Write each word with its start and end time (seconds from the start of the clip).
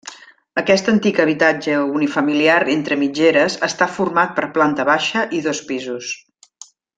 Aquest 0.59 0.87
antic 0.93 1.19
habitatge 1.25 1.75
unifamiliar 1.99 2.55
entre 2.77 2.97
mitgeres 3.01 3.59
està 3.69 3.89
format 3.99 4.33
per 4.41 4.49
planta 4.57 4.87
baixa 4.93 5.27
i 5.41 5.47
dos 5.51 5.63
pisos. 5.73 6.11